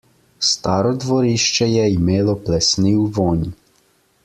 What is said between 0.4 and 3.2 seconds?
Staro dvorišče je imelo plesniv